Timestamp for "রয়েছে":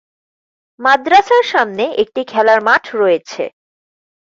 2.95-3.43